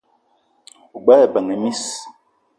O 0.95 0.97
gbele 1.03 1.23
ebeng 1.27 1.49
e 1.53 1.57
miss: 1.63 1.83